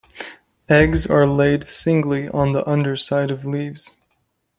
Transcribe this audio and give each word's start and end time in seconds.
Eggs 0.67 1.05
are 1.05 1.27
laid 1.27 1.63
singly 1.63 2.27
on 2.29 2.53
the 2.53 2.67
underside 2.67 3.29
of 3.29 3.45
leaves. 3.45 3.93